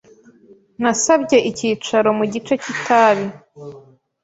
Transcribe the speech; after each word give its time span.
Nasabye 0.81 1.37
icyicaro 1.49 2.09
mu 2.17 2.25
gice 2.33 2.53
cy'itabi. 2.61 3.25